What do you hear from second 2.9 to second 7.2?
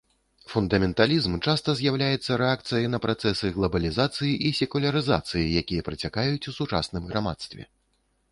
на працэсы глабалізацыі і секулярызацыі, якія працякаюць у сучасным